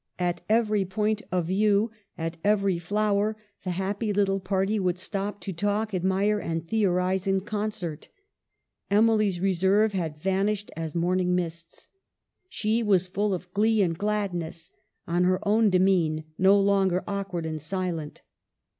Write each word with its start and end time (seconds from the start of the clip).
At 0.17 0.41
every 0.49 0.83
point 0.83 1.21
of 1.31 1.45
view, 1.45 1.91
at 2.17 2.37
every 2.43 2.79
flower, 2.79 3.37
the 3.63 3.69
happy 3.69 4.11
little 4.11 4.39
party 4.39 4.79
would 4.79 4.97
stop 4.97 5.39
to 5.41 5.53
talk, 5.53 5.93
admire, 5.93 6.39
and 6.39 6.67
theorize 6.67 7.27
in 7.27 7.41
concert. 7.41 8.09
Emily's 8.89 9.39
reserve 9.39 9.91
had 9.91 10.17
vanished 10.17 10.71
as 10.75 10.95
morning 10.95 11.35
mists. 11.35 11.87
She 12.49 12.81
was 12.81 13.05
full 13.05 13.31
of 13.31 13.53
glee 13.53 13.83
and 13.83 13.95
gladness, 13.95 14.71
on 15.07 15.25
her 15.25 15.39
own 15.47 15.69
de 15.69 15.77
mesne, 15.77 16.23
no 16.35 16.59
longer 16.59 17.03
awkward 17.07 17.45
and 17.45 17.61
silent. 17.61 18.23